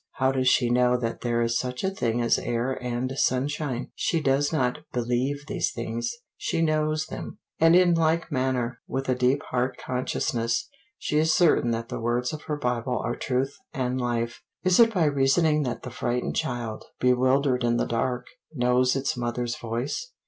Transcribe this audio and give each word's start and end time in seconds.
How 0.13 0.31
does 0.31 0.47
she 0.47 0.71
know 0.71 0.97
that 0.97 1.21
there 1.21 1.43
is 1.43 1.59
such 1.59 1.83
a 1.83 1.91
thing 1.93 2.21
as 2.23 2.39
air 2.39 2.71
and 2.81 3.11
sunshine? 3.19 3.91
She 3.93 4.19
does 4.19 4.51
not 4.51 4.79
believe 4.91 5.45
these 5.45 5.71
things 5.71 6.09
she 6.37 6.63
knows 6.63 7.05
them; 7.05 7.37
and 7.59 7.75
in 7.75 7.93
like 7.93 8.31
manner, 8.31 8.79
with 8.87 9.07
a 9.09 9.13
deep 9.13 9.43
heart 9.51 9.77
consciousness, 9.77 10.67
she 10.97 11.19
is 11.19 11.31
certain 11.31 11.69
that 11.69 11.89
the 11.89 11.99
words 12.01 12.33
of 12.33 12.41
her 12.47 12.57
Bible 12.57 12.97
are 12.97 13.15
truth 13.15 13.55
and 13.75 14.01
life. 14.01 14.41
Is 14.63 14.79
it 14.79 14.91
by 14.91 15.05
reasoning 15.05 15.61
that 15.65 15.83
the 15.83 15.91
frightened 15.91 16.35
child, 16.35 16.83
bewildered 16.99 17.63
in 17.63 17.77
the 17.77 17.85
dark, 17.85 18.25
knows 18.55 18.95
its 18.95 19.15
mother's 19.15 19.55
voice? 19.55 20.13